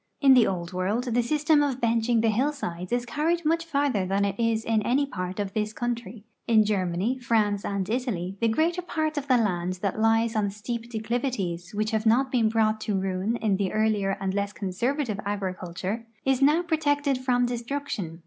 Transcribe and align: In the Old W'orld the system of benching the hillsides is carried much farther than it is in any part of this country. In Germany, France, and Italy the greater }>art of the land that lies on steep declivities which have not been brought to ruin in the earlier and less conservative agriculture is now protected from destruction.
In 0.19 0.33
the 0.33 0.47
Old 0.47 0.71
W'orld 0.71 1.13
the 1.13 1.21
system 1.21 1.61
of 1.61 1.79
benching 1.79 2.23
the 2.23 2.31
hillsides 2.31 2.91
is 2.91 3.05
carried 3.05 3.45
much 3.45 3.63
farther 3.65 4.03
than 4.03 4.25
it 4.25 4.33
is 4.39 4.65
in 4.65 4.81
any 4.81 5.05
part 5.05 5.39
of 5.39 5.53
this 5.53 5.73
country. 5.73 6.23
In 6.47 6.65
Germany, 6.65 7.19
France, 7.19 7.63
and 7.63 7.87
Italy 7.87 8.35
the 8.41 8.47
greater 8.47 8.81
}>art 8.97 9.15
of 9.17 9.27
the 9.27 9.37
land 9.37 9.73
that 9.83 9.99
lies 9.99 10.35
on 10.35 10.49
steep 10.49 10.89
declivities 10.89 11.75
which 11.75 11.91
have 11.91 12.07
not 12.07 12.31
been 12.31 12.49
brought 12.49 12.81
to 12.81 12.99
ruin 12.99 13.35
in 13.35 13.57
the 13.57 13.71
earlier 13.71 14.17
and 14.19 14.33
less 14.33 14.53
conservative 14.53 15.19
agriculture 15.23 16.07
is 16.25 16.41
now 16.41 16.63
protected 16.63 17.19
from 17.19 17.45
destruction. 17.45 18.19